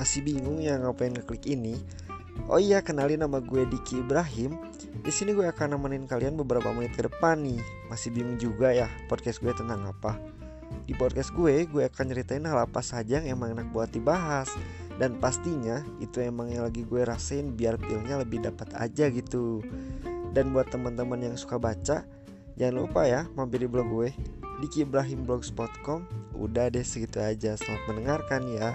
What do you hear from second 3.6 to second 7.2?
Diki Ibrahim. Di sini gue akan nemenin kalian beberapa menit ke